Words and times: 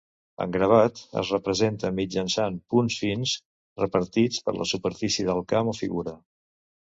En 0.43 0.53
gravat 0.53 1.01
es 1.21 1.31
representa 1.33 1.91
mitjançant 1.99 2.57
punts 2.73 2.97
fins 3.03 3.35
repartits 3.83 4.41
per 4.47 4.57
la 4.57 4.69
superfície 4.73 5.27
del 5.31 5.45
camp 5.53 5.73
o 5.75 5.77
figura. 5.83 6.15